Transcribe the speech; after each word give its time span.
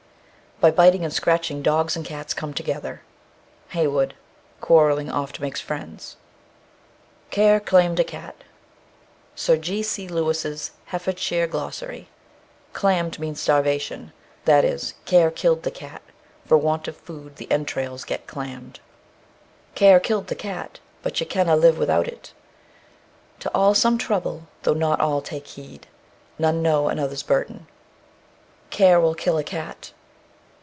By 0.61 0.69
biting 0.69 1.03
and 1.03 1.11
scratching 1.11 1.63
dogs 1.63 1.95
and 1.95 2.05
cats 2.05 2.35
come 2.35 2.53
together. 2.53 3.01
HEYWOOD. 3.69 4.13
Quarrelling 4.59 5.09
oft 5.09 5.39
makes 5.39 5.59
friends. 5.59 6.17
Care 7.31 7.59
clammed 7.59 7.99
a 7.99 8.03
cat. 8.03 8.35
SIR 9.33 9.57
G. 9.57 9.81
C. 9.81 10.07
LEWIS'S 10.07 10.69
"Herefordshire 10.91 11.47
Glossary." 11.47 12.09
Clammed 12.73 13.17
means 13.17 13.41
starvation; 13.41 14.13
that 14.45 14.63
is, 14.63 14.93
care 15.05 15.31
killed 15.31 15.63
the 15.63 15.71
cat; 15.71 16.03
for 16.45 16.59
want 16.59 16.87
of 16.87 16.95
food 16.95 17.37
the 17.37 17.49
entrails 17.51 18.03
get 18.03 18.27
"clammed." 18.27 18.79
Care 19.73 19.99
killed 19.99 20.27
the 20.27 20.35
cat, 20.35 20.79
but 21.01 21.19
ye 21.19 21.25
canna 21.25 21.55
live 21.55 21.79
without 21.79 22.07
it. 22.07 22.33
To 23.39 23.49
all 23.55 23.73
some 23.73 23.97
trouble, 23.97 24.47
though 24.61 24.75
not 24.75 25.01
all 25.01 25.23
take 25.23 25.47
heed. 25.47 25.87
None 26.37 26.61
know 26.61 26.87
another's 26.87 27.23
burden. 27.23 27.65
_Care 28.69 29.01
will 29.01 29.15
kill 29.15 29.39
a 29.39 29.43
cat. 29.43 29.93